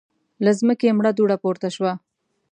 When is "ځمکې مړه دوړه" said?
0.59-1.37